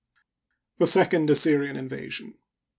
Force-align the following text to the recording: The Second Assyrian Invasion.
The 0.77 0.87
Second 0.87 1.29
Assyrian 1.29 1.75
Invasion. 1.75 2.33